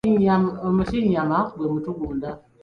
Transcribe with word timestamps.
Omutinnyama 0.67 1.39
gwe 1.55 1.67
mutugunda. 1.73 2.29